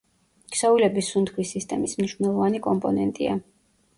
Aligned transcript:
ქსოვილების 0.53 1.09
სუნთქვის 1.15 1.51
სისტემის 1.57 1.95
მნიშვნელოვანი 2.01 2.61
კომპონენტია. 2.69 3.37